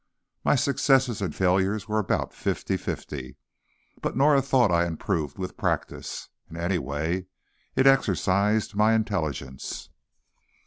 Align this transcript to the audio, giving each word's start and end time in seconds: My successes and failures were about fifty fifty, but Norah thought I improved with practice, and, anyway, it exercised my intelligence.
My 0.43 0.55
successes 0.55 1.21
and 1.21 1.35
failures 1.35 1.87
were 1.87 1.99
about 1.99 2.33
fifty 2.33 2.75
fifty, 2.75 3.35
but 4.01 4.17
Norah 4.17 4.41
thought 4.41 4.71
I 4.71 4.87
improved 4.87 5.37
with 5.37 5.55
practice, 5.57 6.29
and, 6.49 6.57
anyway, 6.57 7.27
it 7.75 7.85
exercised 7.85 8.73
my 8.75 8.93
intelligence. 8.93 9.89